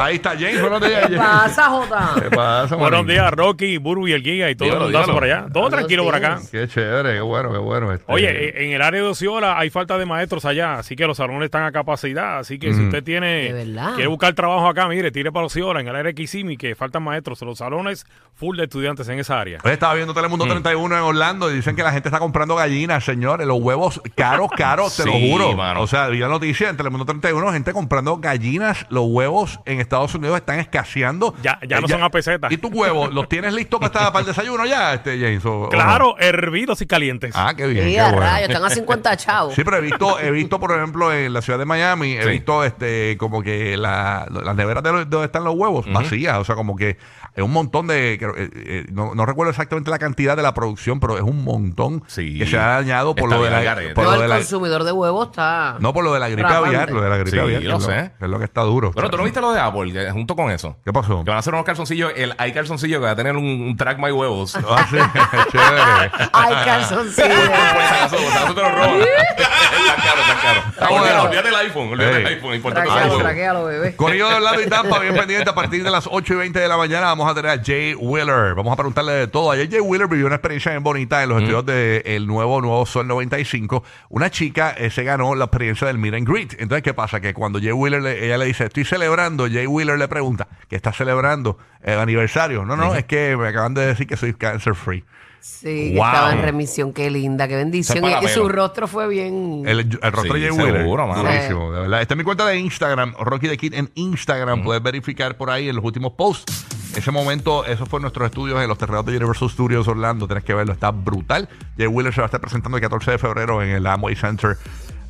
Ahí 0.00 0.16
está 0.16 0.30
James, 0.30 0.60
buenos 0.60 0.80
días. 0.80 1.08
¿Qué 1.08 1.16
pasa, 1.16 1.68
Jota? 1.68 2.10
¿Qué 2.20 2.30
pasa, 2.36 2.76
Buenos 2.76 3.06
días, 3.06 3.30
Rocky, 3.32 3.78
Burbu 3.78 4.08
y 4.08 4.12
el 4.12 4.22
Giga 4.22 4.50
y 4.50 4.54
todo 4.54 4.88
el 4.88 4.92
por 5.06 5.24
allá. 5.24 5.46
Todo 5.52 5.68
tranquilo 5.68 6.04
por 6.04 6.14
acá. 6.14 6.40
Qué 6.50 6.66
chévere, 6.68 7.14
qué 7.14 7.20
bueno, 7.20 7.52
qué 7.52 7.58
bueno. 7.58 7.92
este. 7.92 8.04
Oye, 8.12 8.48
eh, 8.48 8.64
en 8.66 8.72
el 8.72 8.82
área 8.82 9.02
de 9.02 9.06
Osceola 9.08 9.58
hay 9.58 9.70
falta 9.70 9.98
de 9.98 10.06
maestros 10.06 10.44
allá, 10.44 10.74
así 10.74 10.96
que 10.96 11.06
los 11.06 11.16
salones 11.16 11.44
están 11.46 11.64
a 11.64 11.72
capacidad. 11.72 12.38
Así 12.38 12.58
que 12.58 12.72
si 12.74 12.84
usted 12.84 13.02
tiene, 13.02 13.52
De 13.52 13.64
verdad. 13.64 13.94
quiere 13.94 14.08
buscar 14.08 14.32
trabajo 14.34 14.68
acá, 14.68 14.88
mire, 14.88 15.10
tire 15.10 15.32
para 15.32 15.46
Osceola, 15.46 15.80
en 15.80 15.88
el 15.88 15.94
área 15.96 16.10
de 16.10 16.14
Kissimmee, 16.14 16.56
que 16.56 16.74
faltan 16.74 17.02
maestros. 17.02 17.40
Los 17.42 17.58
salones 17.58 18.06
full 18.34 18.56
de 18.56 18.64
estudiantes 18.64 19.08
en 19.08 19.18
esa 19.18 19.40
área. 19.40 19.58
Hoy 19.64 19.72
estaba 19.72 19.94
viendo 20.02 20.14
Telemundo 20.14 20.44
31 20.46 20.96
en 20.96 21.02
Orlando 21.02 21.50
y 21.50 21.54
dicen 21.54 21.76
que 21.76 21.82
la 21.82 21.92
gente 21.92 22.08
está 22.08 22.18
comprando 22.18 22.54
gallinas, 22.56 23.04
señores. 23.04 23.46
Los 23.46 23.58
huevos 23.60 24.00
caros, 24.14 24.50
caros, 24.56 24.96
te 24.96 25.04
lo 25.06 25.12
Sí, 25.12 25.30
juro. 25.30 25.54
mano. 25.56 25.80
O 25.82 25.86
sea, 25.86 26.08
vi 26.08 26.18
la 26.18 26.28
noticia 26.28 26.68
en 26.68 26.76
Telemundo 26.76 27.04
31, 27.06 27.52
gente 27.52 27.72
comprando 27.72 28.18
gallinas. 28.18 28.86
Los 28.90 29.04
huevos 29.08 29.60
en 29.64 29.80
Estados 29.80 30.14
Unidos 30.14 30.36
están 30.36 30.58
escaseando. 30.58 31.34
Ya- 31.42 31.58
ya 31.66 31.80
no 31.80 31.86
Eh, 31.86 31.90
son 31.90 32.02
a 32.02 32.10
peseta. 32.10 32.48
¿Y 32.50 32.56
tus 32.56 32.72
huevos 32.72 33.12
los 33.14 33.28
tienes 33.28 33.52
listos 33.54 33.78
para, 33.80 33.92
estar- 33.92 34.12
para 34.12 34.20
el 34.20 34.26
desayuno 34.26 34.66
ya, 34.66 34.94
este 34.94 35.18
James? 35.18 35.44
o- 35.44 35.52
o 35.60 35.62
no? 35.64 35.68
Claro, 35.70 36.16
hervidos 36.18 36.80
y 36.82 36.86
calientes. 36.86 37.32
Ah, 37.36 37.54
qué 37.56 37.66
bien. 37.66 37.84
Sí, 37.86 37.92
qué 37.92 38.00
a 38.00 38.04
bueno. 38.10 38.20
rayos, 38.20 38.48
están 38.48 38.64
a 38.64 38.70
50 38.70 39.16
chavos. 39.16 39.54
Sí, 39.54 39.62
pero 39.64 39.76
he 39.76 39.80
visto, 39.80 40.18
he 40.18 40.30
visto, 40.30 40.58
por 40.58 40.72
ejemplo, 40.72 41.12
en 41.12 41.32
la 41.32 41.42
ciudad 41.42 41.58
de 41.58 41.64
Miami, 41.64 42.12
he 42.12 42.22
Sí. 42.24 42.28
visto 42.30 42.64
este 42.64 43.16
como 43.18 43.42
que 43.42 43.76
la- 43.76 44.26
las 44.30 44.56
neveras 44.56 44.82
de 44.82 44.90
donde 45.06 45.24
están 45.26 45.44
los 45.44 45.54
huevos 45.54 45.86
vacías. 45.92 46.38
O 46.38 46.44
sea, 46.44 46.54
como 46.54 46.76
que 46.76 46.96
es 47.34 47.42
un 47.42 47.52
montón 47.52 47.86
de. 47.86 48.16
creo, 48.18 48.34
eh, 48.36 48.50
eh, 48.54 48.86
no, 48.92 49.14
no 49.14 49.24
recuerdo 49.26 49.50
exactamente 49.50 49.81
la 49.90 49.98
cantidad 49.98 50.36
de 50.36 50.42
la 50.42 50.54
producción, 50.54 51.00
pero 51.00 51.16
es 51.16 51.22
un 51.22 51.42
montón 51.44 52.02
Sí. 52.06 52.38
que 52.38 52.46
se 52.46 52.58
ha 52.58 52.66
dañado 52.66 53.14
por 53.14 53.24
Está 53.24 53.36
lo 53.36 53.44
de 53.44 53.50
la. 53.50 53.62
garete. 53.62 53.94
por 53.94 54.04
lo 54.04 54.14
el 54.14 54.20
de 54.22 54.28
la- 54.28 54.36
consumidor 54.36 54.84
de 54.84 54.92
huevos 54.92 55.28
está. 55.28 55.76
no, 55.80 55.92
por 55.92 56.04
lo 56.04 56.12
de 56.14 56.20
la 56.20 56.28
gripe 56.28 56.48
aviar, 56.48 56.90
lo 56.90 57.00
de 57.02 57.10
la 57.10 57.16
gripe 57.16 57.30
Sí, 57.36 57.38
aviar. 57.38 57.62
lo 57.62 57.76
es 57.78 57.84
sé. 57.84 58.10
que 58.18 58.24
es 58.24 58.30
lo 58.30 58.38
que 58.38 58.44
está 58.44 58.62
duro. 58.62 58.92
Pero 58.94 59.10
tú 59.10 59.16
no 59.16 59.24
viste 59.24 59.40
lo 59.40 59.52
de 59.52 59.60
Apple, 59.60 59.92
que 59.92 60.10
junto 60.10 60.36
con 60.36 60.50
eso. 60.50 60.76
¿Qué 60.84 60.92
pasó? 60.92 61.24
Que 61.24 61.30
van 61.30 61.36
a 61.36 61.40
hacer 61.40 61.52
unos 61.54 61.66
calzoncillos. 61.66 62.12
El, 62.16 62.34
hay 62.38 62.52
calzoncillo 62.52 62.98
que 63.00 63.04
va 63.06 63.12
a 63.12 63.16
tener 63.16 63.36
un, 63.36 63.44
un 63.44 63.76
track 63.76 63.98
my 63.98 64.10
huevos. 64.10 64.54
Ah, 64.56 64.86
sí, 64.90 64.96
chévere. 65.52 66.10
Ay, 66.32 66.54
calzoncillo. 66.64 67.28
Por 67.32 67.82
si 67.82 67.94
acaso, 67.94 68.16
por 68.16 68.20
si 68.26 68.36
acaso 68.38 68.54
te 68.54 68.62
lo 68.62 68.68
roban. 68.70 69.00
Está 69.00 69.44
caro, 70.02 70.20
está 70.20 70.40
caro. 70.42 70.90
bueno. 70.90 71.02
Olvídate, 71.02 71.26
olvídate 71.26 71.48
el 71.48 71.54
iPhone, 71.56 71.88
olvídate 71.92 72.16
Ey. 72.16 72.22
el 72.22 72.26
iPhone. 72.34 72.54
Importante 72.54 72.88
es 72.88 72.94
el 72.94 73.00
Traquealo, 73.00 73.12
huevo. 73.16 73.22
traquealo, 73.28 73.64
bebé. 73.64 73.96
Corillo 73.96 74.28
de 74.28 74.34
Orlando 74.34 74.62
y 74.62 74.66
Tampa, 74.66 74.98
bien 74.98 75.14
pendiente. 75.14 75.50
A 75.50 75.54
partir 75.54 75.82
de 75.84 75.90
las 75.90 76.08
8 76.10 76.34
y 76.34 76.36
20 76.36 76.58
de 76.60 76.68
la 76.68 76.76
mañana 76.76 77.06
vamos 77.06 77.30
a 77.30 77.34
tener 77.34 77.50
a 77.58 77.62
Jay 77.62 77.94
Wheeler. 77.94 78.54
Vamos 78.54 78.72
a 78.72 78.76
preguntarle 78.76 79.12
de 79.12 79.26
todo. 79.26 79.50
Ayer 79.50 79.68
Jay 79.72 79.80
Wheeler 79.80 80.06
vivió 80.08 80.26
una 80.26 80.36
experiencia 80.36 80.70
bien 80.72 80.82
bonita 80.82 81.22
en 81.22 81.28
los 81.30 81.38
estudios 81.42 81.64
del 81.66 82.26
nuevo 82.26 82.60
Nuevo 82.60 82.86
Sol 82.86 83.06
95. 83.08 83.82
Una 84.10 84.30
chica 84.30 84.74
eh, 84.76 84.90
se 84.90 85.02
ganó 85.04 85.34
la 85.34 85.44
experiencia 85.46 85.86
del 85.86 85.98
meet 85.98 86.14
and 86.14 86.28
greet. 86.28 86.52
Entonces, 86.58 86.82
¿qué 86.82 86.94
pasa? 86.94 87.20
Que 87.20 87.34
cuando 87.34 87.58
Jay 87.58 87.72
Wheeler, 87.72 88.02
le- 88.02 88.24
ella 88.26 88.38
le 88.38 88.44
dice, 88.46 88.64
estoy 88.64 88.84
celebrando, 88.84 89.46
Jay 89.50 89.66
Wheeler 89.66 89.98
le 89.98 90.08
pregunta, 90.08 90.48
¿qué 90.68 90.76
está 90.76 90.92
celebrando? 90.92 91.58
¿El 91.82 91.98
aniversario? 91.98 92.64
No, 92.64 92.76
no, 92.76 92.94
es 92.94 93.04
que 93.04 93.36
me 93.36 93.48
acaban 93.48 93.74
de 93.74 93.86
decir 93.86 94.06
que 94.06 94.16
soy 94.16 94.34
cancer 94.34 94.74
free. 94.74 95.04
Sí, 95.40 95.64
que 95.64 95.94
estaba 95.94 96.32
en 96.34 96.42
remisión, 96.42 96.92
qué 96.92 97.10
linda, 97.10 97.48
qué 97.48 97.56
bendición. 97.56 97.98
Es 97.98 98.04
Y, 98.10 98.14
para 98.14 98.24
y 98.24 98.28
su 98.28 98.48
rostro 98.48 98.86
fue 98.86 99.08
bien. 99.08 99.64
El, 99.66 99.80
el 99.80 100.12
rostro 100.12 100.34
Sí, 100.34 100.40
de 100.40 100.48
Jay 100.48 100.56
Wheeler. 100.56 100.82
seguro. 100.82 101.12
Durísimo, 101.16 101.72
de 101.72 101.80
verdad. 101.80 102.00
Está 102.02 102.14
en 102.14 102.18
mi 102.18 102.24
cuenta 102.24 102.46
de 102.46 102.58
Instagram, 102.58 103.14
Rocky 103.18 103.48
the 103.48 103.56
Kid 103.56 103.74
en 103.74 103.90
Instagram. 103.94 104.62
Puedes 104.62 104.80
verificar 104.82 105.36
por 105.36 105.50
ahí 105.50 105.68
en 105.68 105.74
los 105.74 105.84
últimos 105.84 106.12
posts. 106.12 106.64
Ese 106.96 107.10
momento, 107.10 107.64
eso 107.64 107.86
fue 107.86 108.00
nuestros 108.00 108.26
estudios 108.26 108.60
en 108.60 108.68
los 108.68 108.76
terrenos 108.76 109.04
de 109.06 109.16
Universal 109.16 109.48
Studios 109.48 109.88
Orlando. 109.88 110.26
Tienes 110.26 110.44
que 110.44 110.52
verlo, 110.52 110.72
está 110.72 110.90
brutal. 110.90 111.48
Jay 111.78 111.86
Wheeler 111.86 112.12
se 112.12 112.20
va 112.20 112.26
a 112.26 112.28
estar 112.28 112.40
presentando 112.40 112.76
el 112.76 112.82
14 112.82 113.12
de 113.12 113.18
febrero 113.18 113.62
en 113.62 113.70
el 113.70 113.86
Amway 113.86 114.14
Center. 114.14 114.58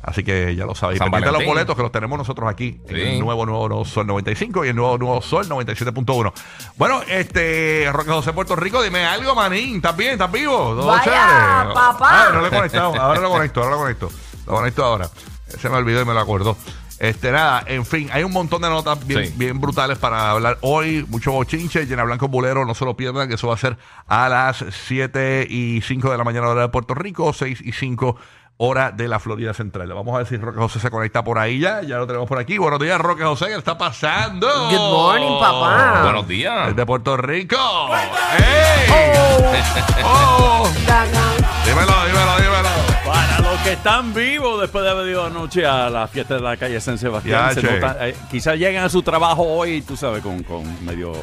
Así 0.01 0.23
que 0.23 0.53
ya 0.55 0.65
lo 0.65 0.75
sabéis. 0.75 0.99
Pendiente 0.99 1.31
los 1.31 1.45
boletos 1.45 1.75
que 1.75 1.81
los 1.81 1.91
tenemos 1.91 2.17
nosotros 2.17 2.49
aquí 2.49 2.79
en 2.89 2.95
el 2.95 3.19
nuevo, 3.19 3.45
nuevo, 3.45 3.69
nuevo 3.69 3.85
Sol 3.85 4.05
95 4.05 4.65
y 4.65 4.69
el 4.69 4.75
nuevo, 4.75 4.97
nuevo 4.97 5.21
Sol 5.21 5.47
97.1. 5.47 6.33
Bueno, 6.77 7.01
este, 7.07 7.89
Roque 7.91 8.11
José 8.11 8.33
Puerto 8.33 8.55
Rico, 8.57 8.81
dime 8.83 9.05
algo, 9.05 9.33
manín. 9.33 9.77
¿Estás 9.77 9.95
bien? 9.95 10.11
¿Estás 10.13 10.31
vivo? 10.31 10.57
¿Todo 10.75 10.87
Vaya, 10.87 11.03
chévere? 11.03 11.73
papá. 11.73 12.09
Ah, 12.09 12.29
no 12.33 12.41
lo 12.41 12.47
he 12.47 12.49
conectado. 12.49 13.01
Ahora 13.01 13.21
lo 13.21 13.29
conecto, 13.29 13.61
ahora 13.63 13.75
lo 13.75 13.81
conecto. 13.81 14.09
Lo 14.45 14.53
conecto 14.53 14.83
ahora. 14.83 15.09
Se 15.47 15.69
me 15.69 15.77
olvidó 15.77 16.01
y 16.01 16.05
me 16.05 16.13
lo 16.13 16.19
acordó. 16.19 16.57
Este, 16.99 17.31
nada, 17.31 17.63
en 17.67 17.85
fin, 17.85 18.09
hay 18.13 18.23
un 18.23 18.31
montón 18.31 18.61
de 18.61 18.69
notas 18.69 19.05
bien, 19.05 19.25
Sí. 19.27 19.33
bien 19.35 19.59
brutales 19.59 19.97
para 19.97 20.31
hablar 20.31 20.57
hoy. 20.61 21.05
Mucho 21.09 21.31
bochinche, 21.31 21.85
llena 21.85 22.03
blanco 22.03 22.27
bulero, 22.27 22.65
no 22.65 22.73
se 22.75 22.85
lo 22.85 22.95
pierdan, 22.95 23.27
que 23.27 23.35
eso 23.35 23.47
va 23.47 23.55
a 23.55 23.57
ser 23.57 23.77
a 24.07 24.29
las 24.29 24.63
7 24.87 25.45
y 25.49 25.81
5 25.81 26.11
de 26.11 26.17
la 26.17 26.23
mañana 26.23 26.47
hora 26.47 26.61
de 26.61 26.69
Puerto 26.69 26.93
Rico, 26.93 27.33
6 27.33 27.59
y 27.61 27.71
5 27.73 28.15
hora 28.57 28.91
de 28.91 29.07
la 29.07 29.19
Florida 29.19 29.53
Central. 29.53 29.91
Vamos 29.93 30.13
a 30.13 30.19
ver 30.19 30.27
si 30.27 30.37
Roque 30.37 30.59
José 30.59 30.79
se 30.79 30.89
conecta 30.91 31.23
por 31.23 31.39
ahí 31.39 31.59
ya. 31.59 31.81
Ya 31.81 31.97
lo 31.97 32.05
tenemos 32.07 32.29
por 32.29 32.37
aquí. 32.39 32.57
Buenos 32.59 32.79
días, 32.79 33.01
Roque 33.01 33.23
José, 33.23 33.47
¿qué 33.47 33.55
está 33.57 33.77
pasando? 33.77 34.47
Good 34.69 34.77
morning, 34.77 35.39
papá. 35.39 36.03
Buenos 36.03 36.27
días. 36.27 36.67
Desde 36.67 36.85
Puerto 36.85 37.17
Rico. 37.17 37.57
¡Ey! 38.37 39.17
¡Oh! 40.03 40.69
Gagan. 40.87 41.13
Dímelo, 41.65 42.05
dímelo, 42.05 42.37
dímelo. 42.37 42.69
Para 43.05 43.37
que 43.63 43.73
están 43.73 44.13
vivos 44.13 44.59
después 44.59 44.83
de 44.83 44.89
haber 44.89 45.07
ido 45.07 45.25
anoche 45.25 45.65
a 45.65 45.89
la 45.89 46.05
fiesta 46.07 46.35
de 46.35 46.41
la 46.41 46.57
calle 46.57 46.81
San 46.81 46.97
Sebastián. 46.97 47.49
Ya, 47.49 47.53
Se 47.53 47.61
che. 47.61 47.79
nota, 47.79 48.09
eh, 48.09 48.15
quizás 48.29 48.57
lleguen 48.57 48.83
a 48.83 48.89
su 48.89 49.01
trabajo 49.01 49.43
hoy, 49.43 49.81
tú 49.81 49.95
sabes, 49.95 50.21
con, 50.21 50.43
con 50.43 50.63
medio, 50.85 51.13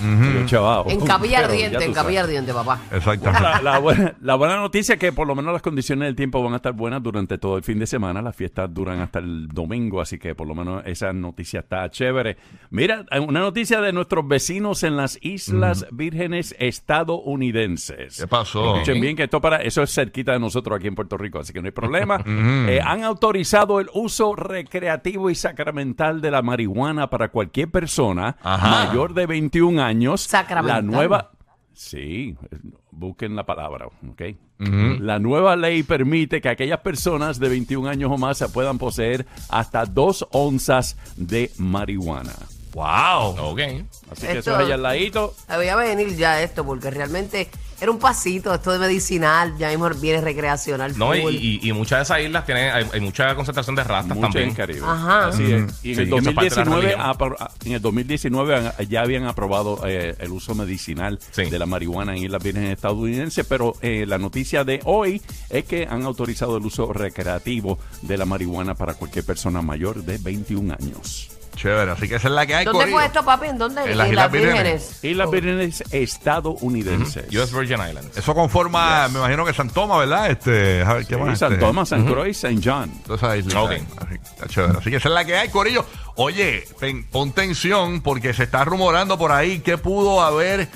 medio 0.00 0.46
chavado. 0.46 0.84
En 0.88 1.00
capilla 1.00 1.40
ardiente, 1.40 1.84
en 1.84 1.92
capilla 1.92 2.22
ardiente, 2.22 2.52
papá. 2.54 2.80
Exactamente. 2.92 3.42
La, 3.42 3.62
la 3.62 3.78
buena, 3.78 4.14
la 4.20 4.34
buena 4.36 4.56
noticia 4.56 4.92
es 4.94 5.00
que 5.00 5.12
por 5.12 5.26
lo 5.26 5.34
menos 5.34 5.52
las 5.52 5.60
condiciones 5.60 6.06
del 6.06 6.14
tiempo 6.14 6.40
van 6.40 6.52
a 6.52 6.56
estar 6.56 6.72
buenas 6.72 7.02
durante 7.02 7.36
todo 7.36 7.56
el 7.56 7.64
fin 7.64 7.80
de 7.80 7.86
semana. 7.86 8.22
Las 8.22 8.36
fiestas 8.36 8.72
duran 8.72 9.00
hasta 9.00 9.18
el 9.18 9.48
domingo, 9.48 10.00
así 10.00 10.18
que 10.18 10.36
por 10.36 10.46
lo 10.46 10.54
menos 10.54 10.84
esa 10.86 11.12
noticia 11.12 11.60
está 11.60 11.90
chévere. 11.90 12.36
Mira, 12.70 13.06
una 13.26 13.40
noticia 13.40 13.80
de 13.80 13.92
nuestros 13.92 14.26
vecinos 14.28 14.84
en 14.84 14.96
las 14.96 15.18
Islas 15.20 15.84
Vírgenes 15.90 16.54
estadounidenses. 16.60 18.18
¿Qué 18.18 18.28
pasó? 18.28 18.74
Escuchen 18.76 19.00
bien 19.00 19.16
que 19.16 19.24
esto 19.24 19.40
para 19.40 19.56
eso 19.62 19.82
es 19.82 19.92
cerquita 19.92 20.32
de 20.32 20.38
nosotros 20.38 20.76
aquí 20.78 20.86
en 20.86 20.94
Puerto 20.94 21.16
Rico, 21.16 21.40
así 21.40 21.52
que 21.52 21.60
no 21.60 21.66
hay 21.66 21.72
problema. 21.72 21.87
Eh, 22.68 22.80
han 22.84 23.02
autorizado 23.02 23.80
el 23.80 23.88
uso 23.94 24.34
recreativo 24.36 25.30
y 25.30 25.34
sacramental 25.34 26.20
de 26.20 26.30
la 26.30 26.42
marihuana 26.42 27.08
para 27.08 27.28
cualquier 27.30 27.70
persona 27.70 28.36
Ajá. 28.42 28.86
mayor 28.86 29.14
de 29.14 29.26
21 29.26 29.82
años. 29.82 30.22
Sacramental. 30.22 30.76
La 30.76 30.82
nueva 30.82 31.30
Sí, 31.78 32.36
busquen 32.90 33.36
la 33.36 33.46
palabra, 33.46 33.86
¿ok? 33.86 34.22
La 34.98 35.20
nueva 35.20 35.54
ley 35.54 35.84
permite 35.84 36.40
que 36.40 36.48
aquellas 36.48 36.80
personas 36.80 37.38
de 37.38 37.48
21 37.48 37.88
años 37.88 38.10
o 38.10 38.18
más 38.18 38.36
se 38.36 38.48
puedan 38.48 38.78
poseer 38.78 39.26
hasta 39.48 39.86
dos 39.86 40.26
onzas 40.32 40.98
de 41.16 41.52
marihuana. 41.56 42.32
¡Wow! 42.78 43.36
Ok. 43.50 43.60
Así 44.12 44.22
que 44.26 44.38
Esto- 44.38 44.52
eso 44.52 44.52
es 44.60 44.66
allá 44.66 44.74
al 44.74 44.82
ladito. 44.82 45.34
Voy 45.48 45.68
a 45.68 45.74
venir 45.76 46.14
ya 46.16 46.40
esto, 46.42 46.64
porque 46.64 46.90
realmente 46.90 47.48
era 47.80 47.90
un 47.92 47.98
pasito, 47.98 48.52
esto 48.54 48.72
de 48.72 48.78
medicinal, 48.78 49.56
ya 49.58 49.68
mismo 49.70 49.88
viene 49.90 50.20
recreacional. 50.20 50.96
No, 50.98 51.14
y, 51.14 51.22
full. 51.22 51.34
y- 51.34 51.60
y 51.62 51.72
muchas 51.72 51.98
de 51.98 52.02
esas 52.04 52.20
islas 52.26 52.44
tienen, 52.46 52.72
hay, 52.72 52.86
hay 52.92 53.00
mucha 53.00 53.34
concentración 53.34 53.74
de 53.76 53.84
rastas 53.84 54.16
Mucho 54.16 54.26
también. 54.28 54.48
en 54.50 54.54
Caribe. 54.54 54.80
Ajá. 54.84 55.26
Así 55.28 55.42
es. 55.44 55.50
Y 55.50 55.52
en, 55.54 55.68
Sí, 55.70 55.90
el 55.90 55.96
que 55.96 56.02
eso 56.02 56.16
es 56.30 56.34
parte 56.34 56.50
de 56.50 56.56
la 56.56 56.64
2019, 56.64 56.80
religión. 56.82 57.06
apro- 57.06 57.36
ah, 57.38 57.50
en 57.64 57.72
el 57.72 57.80
2019 57.82 58.56
han- 58.56 58.72
ya 58.88 59.00
habían 59.02 59.24
aprobado 59.26 59.80
eh, 59.86 60.14
el 60.18 60.30
uso 60.32 60.54
medicinal 60.54 61.18
Sí. 61.32 61.44
de 61.44 61.58
la 61.58 61.66
marihuana 61.66 62.16
en 62.16 62.24
Islas 62.24 62.42
Vírgenes 62.42 62.72
estadounidenses, 62.72 63.44
pero 63.48 63.74
eh, 63.82 64.04
la 64.06 64.18
noticia 64.18 64.62
de 64.64 64.80
hoy 64.84 65.20
es 65.50 65.64
que 65.64 65.86
han 65.88 66.04
autorizado 66.04 66.56
el 66.56 66.64
uso 66.66 66.92
recreativo 66.92 67.78
de 68.02 68.16
la 68.16 68.24
marihuana 68.24 68.74
para 68.74 68.94
cualquier 68.94 69.24
persona 69.24 69.62
mayor 69.62 70.02
de 70.04 70.18
21 70.18 70.72
años. 70.72 71.30
Chévere, 71.58 71.90
así 71.90 72.08
que 72.08 72.14
esa 72.14 72.28
es 72.28 72.34
la 72.34 72.46
que 72.46 72.54
hay, 72.54 72.64
¿Dónde 72.64 72.86
fue 72.86 73.04
esto, 73.04 73.24
papi? 73.24 73.48
¿En 73.48 73.58
dónde? 73.58 73.82
En 73.90 73.98
las 73.98 74.08
Islas 74.08 74.30
Vírgenes. 74.30 75.04
Islas 75.04 75.28
Vírgenes 75.30 75.82
estadounidenses. 75.90 77.24
US 77.34 77.52
Virgin 77.52 77.80
Islands. 77.88 78.16
Eso 78.16 78.32
conforma, 78.32 79.08
me 79.08 79.18
imagino 79.18 79.44
que 79.44 79.52
San 79.52 79.68
Tomás, 79.68 79.98
¿verdad? 79.98 80.30
Este, 80.30 80.82
a 80.82 80.94
ver, 80.94 81.06
¿qué 81.06 81.16
Sí, 81.16 81.20
más? 81.20 81.36
San 81.38 81.52
Este, 81.54 81.64
Tomás, 81.64 81.88
San 81.88 82.04
Croix, 82.06 82.36
San 82.36 82.62
John. 82.62 82.90
Todas 83.04 83.22
esas 83.22 83.38
islas. 83.38 83.54
Ok. 83.64 83.72
Así, 83.72 84.14
está 84.14 84.46
chévere. 84.46 84.78
Así 84.78 84.90
que 84.90 84.96
esa 84.96 85.08
es 85.08 85.14
la 85.14 85.24
que 85.24 85.36
hay, 85.36 85.48
Corillo. 85.48 85.84
Oye, 86.14 86.64
pen- 86.78 87.04
pon 87.10 87.32
tensión 87.32 88.02
porque 88.02 88.32
se 88.34 88.44
está 88.44 88.64
rumorando 88.64 89.18
por 89.18 89.32
ahí 89.32 89.58
que 89.58 89.78
pudo 89.78 90.22
haber 90.22 90.68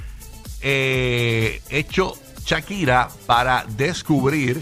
eh, 0.62 1.60
hecho 1.70 2.14
Shakira 2.44 3.08
para 3.26 3.64
descubrir 3.68 4.60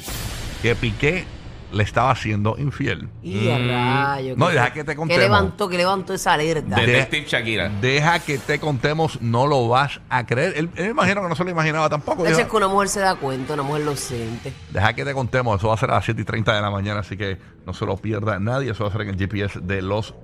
que 0.62 0.74
Piqué 0.74 1.24
le 1.72 1.82
estaba 1.82 2.10
haciendo 2.10 2.56
infiel. 2.58 3.08
Y 3.22 3.48
a 3.50 3.58
rayo. 3.58 4.34
No, 4.36 4.46
¿qué- 4.48 4.52
deja 4.54 4.72
que 4.72 4.84
te 4.84 4.92
¿Qué 4.92 4.96
contemos. 4.96 5.22
levantó, 5.22 5.68
que 5.68 5.76
levantó 5.76 6.14
esa 6.14 6.32
alerta? 6.34 6.76
De- 6.76 6.86
Detective 6.86 7.26
Shakira. 7.28 7.68
Deja 7.80 8.18
que 8.20 8.38
te 8.38 8.58
contemos, 8.58 9.20
no 9.20 9.46
lo 9.46 9.68
vas 9.68 10.00
a 10.08 10.26
creer. 10.26 10.54
Él, 10.56 10.70
él 10.76 10.84
me 10.86 10.90
imagino 10.90 11.22
que 11.22 11.28
no 11.28 11.34
se 11.36 11.44
lo 11.44 11.50
imaginaba 11.50 11.88
tampoco. 11.88 12.26
Eso 12.26 12.40
es 12.40 12.46
que 12.46 12.56
una 12.56 12.68
mujer 12.68 12.88
se 12.88 13.00
da 13.00 13.14
cuenta, 13.14 13.54
una 13.54 13.62
mujer 13.62 13.82
lo 13.84 13.96
siente. 13.96 14.52
Deja 14.70 14.92
que 14.94 15.04
te 15.04 15.14
contemos, 15.14 15.58
eso 15.58 15.68
va 15.68 15.74
a 15.74 15.78
ser 15.78 15.90
a 15.90 15.94
las 15.94 16.04
7 16.04 16.20
y 16.22 16.24
30 16.24 16.54
de 16.54 16.60
la 16.62 16.70
mañana, 16.70 17.00
así 17.00 17.16
que 17.16 17.38
no 17.66 17.72
se 17.72 17.86
lo 17.86 17.96
pierda 17.96 18.38
nadie. 18.38 18.72
Eso 18.72 18.84
va 18.84 18.90
a 18.90 18.92
ser 18.92 19.02
en 19.02 19.08
el 19.10 19.16
GPS 19.16 19.60
de 19.60 19.82
los 19.82 20.14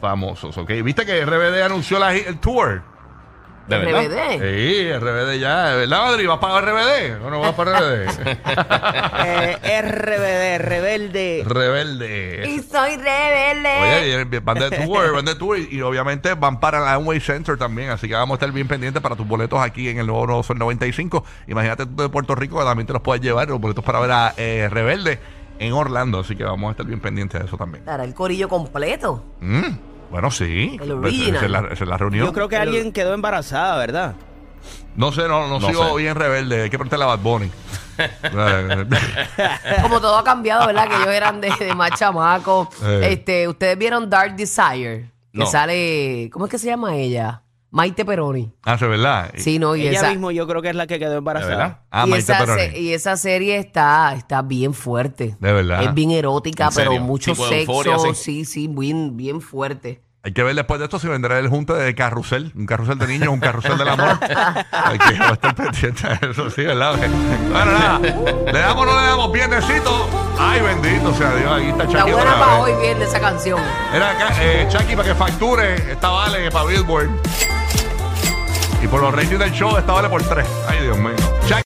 famosos, 0.00 0.56
¿ok? 0.58 0.70
¿Viste 0.84 1.06
que 1.06 1.24
RBD 1.24 1.62
anunció 1.62 1.98
la- 1.98 2.14
el 2.14 2.38
tour? 2.38 2.82
¿De? 3.66 3.78
RBD. 3.78 4.40
Sí, 4.40 4.92
RBD 4.98 5.40
ya, 5.40 5.74
¿verdad, 5.74 6.04
Madrid? 6.04 6.28
¿Vas 6.28 6.38
para 6.38 6.60
RBD 6.60 7.24
o 7.24 7.30
no 7.30 7.40
vas 7.40 7.54
para 7.54 7.80
RBD? 7.80 8.06
Eh, 9.68 9.82
RBD, 9.82 10.64
rebelde. 10.64 11.42
Rebelde. 11.44 12.48
Y 12.48 12.60
soy 12.60 12.96
rebelde. 12.96 14.24
Oye, 14.24 14.40
van 14.40 14.58
de 14.58 14.70
tour, 14.70 15.12
van 15.12 15.24
de 15.24 15.34
tour 15.34 15.58
y, 15.58 15.68
y 15.76 15.82
obviamente 15.82 16.34
van 16.34 16.60
para 16.60 16.78
el 16.78 16.88
Amway 16.88 17.20
Center 17.20 17.56
también, 17.56 17.90
así 17.90 18.06
que 18.06 18.14
vamos 18.14 18.34
a 18.34 18.36
estar 18.36 18.52
bien 18.52 18.68
pendientes 18.68 19.02
para 19.02 19.16
tus 19.16 19.26
boletos 19.26 19.60
aquí 19.60 19.88
en 19.88 19.98
el 19.98 20.06
nuevo 20.06 20.26
Nuevo 20.26 20.42
Sol 20.42 20.58
95. 20.58 21.24
Imagínate 21.48 21.86
tú 21.86 22.02
de 22.02 22.08
Puerto 22.08 22.34
Rico 22.34 22.58
que 22.58 22.64
también 22.64 22.86
te 22.86 22.92
los 22.92 23.02
puedes 23.02 23.22
llevar, 23.22 23.48
los 23.48 23.60
boletos 23.60 23.84
para 23.84 23.98
ver 24.00 24.10
a 24.12 24.34
eh, 24.36 24.68
Rebelde 24.70 25.18
en 25.58 25.72
Orlando, 25.72 26.20
así 26.20 26.36
que 26.36 26.44
vamos 26.44 26.68
a 26.68 26.70
estar 26.72 26.86
bien 26.86 27.00
pendientes 27.00 27.40
de 27.40 27.46
eso 27.46 27.56
también. 27.56 27.84
Dará 27.84 28.04
el 28.04 28.14
corillo 28.14 28.48
completo. 28.48 29.24
Mm, 29.40 29.95
bueno, 30.10 30.30
sí. 30.30 30.78
El 30.80 30.92
original. 30.92 31.36
Esa 31.36 31.44
es 31.44 31.50
la, 31.50 31.58
esa 31.70 31.84
es 31.84 31.88
la 31.88 31.96
reunión. 31.98 32.26
Yo 32.26 32.32
creo 32.32 32.48
que 32.48 32.56
alguien 32.56 32.92
quedó 32.92 33.14
embarazada, 33.14 33.76
¿verdad? 33.78 34.14
No 34.96 35.12
sé, 35.12 35.28
no, 35.28 35.46
no, 35.48 35.58
No 35.60 35.68
sigo 35.68 35.88
sé. 35.90 35.96
bien 36.02 36.14
rebelde. 36.14 36.62
Hay 36.62 36.70
que 36.70 36.78
preguntarle 36.78 37.04
a 37.04 37.08
Bad 37.08 37.18
Bunny. 37.18 37.50
Como 39.82 40.00
todo 40.00 40.16
ha 40.18 40.24
cambiado, 40.24 40.66
¿verdad? 40.66 40.88
Que 40.88 40.96
ellos 40.96 41.08
eran 41.08 41.40
de, 41.40 41.50
de 41.58 41.74
más 41.74 41.90
chamacos. 41.98 42.68
Eh. 42.82 43.08
Este, 43.12 43.48
ustedes 43.48 43.76
vieron 43.78 44.08
Dark 44.10 44.36
Desire. 44.36 45.10
Que 45.32 45.38
No. 45.40 45.46
sale. 45.46 46.30
¿Cómo 46.32 46.46
es 46.46 46.50
que 46.50 46.58
se 46.58 46.66
llama 46.66 46.94
ella? 46.96 47.42
Maite 47.70 48.04
Peroni. 48.04 48.52
ah, 48.64 48.78
¿sí, 48.78 48.86
¿verdad? 48.86 49.32
Sí, 49.36 49.58
no, 49.58 49.76
y 49.76 49.86
Ella 49.86 49.98
esa. 49.98 50.10
mismo 50.10 50.30
yo 50.30 50.46
creo 50.46 50.62
que 50.62 50.70
es 50.70 50.76
la 50.76 50.86
que 50.86 50.98
quedó 50.98 51.10
¿De 51.10 51.16
embarazada. 51.18 51.56
verdad? 51.56 51.80
Ah, 51.90 52.04
y, 52.06 52.10
Maite 52.10 52.32
esa 52.32 52.38
Peroni. 52.38 52.62
se- 52.62 52.78
y 52.80 52.92
esa 52.94 53.16
serie 53.16 53.58
está, 53.58 54.14
está 54.16 54.42
bien 54.42 54.72
fuerte. 54.72 55.36
De 55.40 55.52
verdad. 55.52 55.82
Es 55.82 55.92
bien 55.94 56.10
erótica, 56.12 56.66
¿En 56.66 56.72
serio? 56.72 56.90
pero 56.92 57.02
mucho 57.04 57.32
Tipo 57.32 57.44
de 57.48 57.56
sexo. 57.58 57.72
euforia, 57.72 58.14
sí. 58.14 58.44
sí, 58.44 58.68
bien, 58.68 59.16
bien 59.16 59.40
fuerte. 59.40 60.00
Hay 60.22 60.32
que 60.32 60.42
ver 60.42 60.56
después 60.56 60.80
de 60.80 60.86
esto 60.86 60.98
si 60.98 61.06
vendrá 61.06 61.38
el 61.38 61.46
junte 61.48 61.72
de 61.72 61.94
carrusel. 61.94 62.50
Un 62.56 62.66
carrusel 62.66 62.98
de 62.98 63.06
niños, 63.06 63.28
un 63.28 63.38
carrusel 63.38 63.78
del 63.78 63.88
amor. 63.88 64.18
Hay 64.72 64.98
que 64.98 65.14
estar 65.14 65.54
pendiente 65.54 66.02
de 66.20 66.30
eso, 66.32 66.50
sí, 66.50 66.62
¿verdad? 66.64 66.96
Bueno, 66.98 67.78
nada. 67.78 67.98
¿Le 68.00 68.58
damos 68.58 68.82
o 68.82 68.86
no 68.86 69.00
le 69.00 69.06
damos 69.06 69.28
piernecito? 69.30 70.08
Ay, 70.36 70.60
bendito 70.62 71.14
sea 71.14 71.32
Dios. 71.32 71.52
Aquí 71.52 71.66
está 71.68 71.84
Está 71.84 71.98
Chucky 72.00 72.10
buena 72.12 72.32
otra 72.34 72.44
para 72.44 72.64
vez. 72.64 72.74
hoy 72.76 72.82
bien 72.82 72.98
de 72.98 73.04
esa 73.04 73.20
canción. 73.20 73.60
Era 73.94 74.10
acá, 74.10 74.28
eh, 74.42 74.66
Chucky 74.68 74.96
para 74.96 75.08
que 75.10 75.14
facture. 75.14 75.92
Esta 75.92 76.08
vale 76.08 76.50
para 76.50 76.64
Billboard. 76.64 77.10
Y 78.82 78.88
por 78.88 79.00
los 79.00 79.14
ratings 79.14 79.38
del 79.38 79.52
show, 79.52 79.76
esta 79.76 79.92
vale 79.92 80.08
por 80.08 80.22
tres. 80.22 80.46
Ay, 80.68 80.82
Dios 80.82 80.98
mío. 80.98 81.14